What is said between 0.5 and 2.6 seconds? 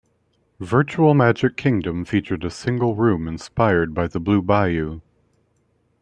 Virtual Magic Kingdom featured a